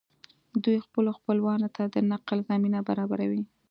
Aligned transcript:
دوی 0.63 0.77
خپلو 0.85 1.09
خپلوانو 1.19 1.67
ته 1.75 1.83
د 1.93 1.95
نقل 2.11 2.37
زمینه 2.49 2.79
برابروي 2.87 3.43